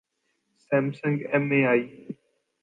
Samsung 0.65 1.19
M 1.31 1.45
A 1.53 1.59
E 1.71 1.81